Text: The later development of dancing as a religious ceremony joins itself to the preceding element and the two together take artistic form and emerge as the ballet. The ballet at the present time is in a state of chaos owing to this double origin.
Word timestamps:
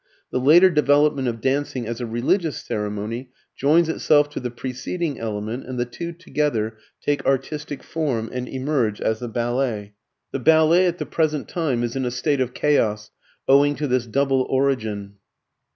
The 0.31 0.39
later 0.39 0.71
development 0.71 1.27
of 1.27 1.41
dancing 1.41 1.85
as 1.85 2.01
a 2.01 2.07
religious 2.07 2.57
ceremony 2.57 3.29
joins 3.55 3.87
itself 3.87 4.31
to 4.31 4.39
the 4.39 4.49
preceding 4.49 5.19
element 5.19 5.67
and 5.67 5.79
the 5.79 5.85
two 5.85 6.11
together 6.11 6.75
take 7.01 7.23
artistic 7.23 7.83
form 7.83 8.27
and 8.33 8.47
emerge 8.49 8.99
as 8.99 9.19
the 9.19 9.27
ballet. 9.27 9.93
The 10.31 10.39
ballet 10.39 10.87
at 10.87 10.97
the 10.97 11.05
present 11.05 11.47
time 11.47 11.83
is 11.83 11.95
in 11.95 12.05
a 12.05 12.09
state 12.09 12.41
of 12.41 12.55
chaos 12.55 13.11
owing 13.47 13.75
to 13.75 13.85
this 13.85 14.07
double 14.07 14.41
origin. 14.49 15.17